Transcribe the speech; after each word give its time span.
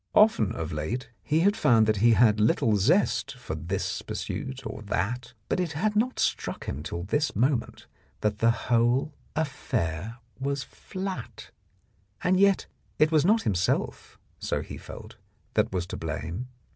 Often 0.15 0.53
of 0.53 0.71
late 0.71 1.11
he 1.21 1.41
had 1.41 1.55
found 1.55 1.97
he 1.97 2.13
had 2.13 2.39
little 2.39 2.75
zest 2.75 3.35
for 3.35 3.53
this 3.53 4.01
pursuit 4.01 4.65
or 4.65 4.81
tfiat, 4.81 5.33
but 5.47 5.59
it 5.59 5.73
had 5.73 5.95
not 5.95 6.17
struck 6.17 6.65
him 6.65 6.81
till 6.81 7.03
this 7.03 7.35
moment 7.35 7.85
that 8.21 8.39
the 8.39 8.49
whole 8.49 9.13
affair 9.35 10.17
was 10.39 10.63
flat. 10.63 11.51
And 12.23 12.39
yet 12.39 12.65
it 12.97 13.11
was 13.11 13.23
not 13.25 13.43
himself, 13.43 14.17
so 14.39 14.61
he 14.63 14.75
felt, 14.75 15.17
that 15.53 15.71
was 15.71 15.85
to 15.85 15.97
blame. 15.97 16.47